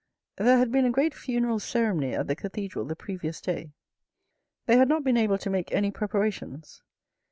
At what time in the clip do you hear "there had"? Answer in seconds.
0.37-0.71